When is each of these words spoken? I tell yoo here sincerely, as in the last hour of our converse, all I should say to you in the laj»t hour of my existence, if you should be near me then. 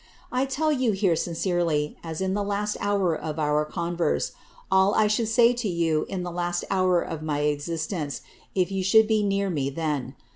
I 0.31 0.45
tell 0.47 0.71
yoo 0.71 0.93
here 0.93 1.15
sincerely, 1.15 1.95
as 2.03 2.21
in 2.21 2.33
the 2.33 2.41
last 2.41 2.75
hour 2.79 3.15
of 3.15 3.37
our 3.37 3.63
converse, 3.65 4.31
all 4.71 4.95
I 4.95 5.05
should 5.05 5.27
say 5.27 5.53
to 5.53 5.69
you 5.69 6.07
in 6.09 6.23
the 6.23 6.31
laj»t 6.31 6.63
hour 6.71 7.03
of 7.03 7.21
my 7.21 7.41
existence, 7.41 8.21
if 8.55 8.71
you 8.71 8.83
should 8.83 9.07
be 9.07 9.21
near 9.21 9.51
me 9.51 9.69
then. 9.69 10.15